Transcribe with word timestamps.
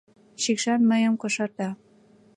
Шикшан 0.41 0.81
мыйым 0.89 1.15
кошарта. 1.21 1.69